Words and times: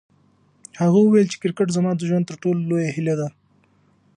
هغه 0.81 0.97
وویل 1.01 1.27
چې 1.31 1.37
کرکټ 1.41 1.67
زما 1.77 1.91
د 1.95 2.01
ژوند 2.09 2.25
تر 2.29 2.35
ټولو 2.43 2.59
لویه 2.69 2.91
هیله 2.95 3.15
ده. 3.19 3.27